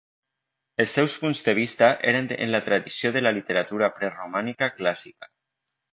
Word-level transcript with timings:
Els 0.83 0.93
seus 0.99 1.17
punts 1.25 1.41
de 1.49 1.53
vista 1.59 1.91
eren 2.11 2.31
en 2.37 2.53
la 2.55 2.63
tradició 2.69 3.15
de 3.19 3.23
la 3.27 3.35
literatura 3.39 3.91
preromàntica 3.99 4.75
clàssica. 4.81 5.35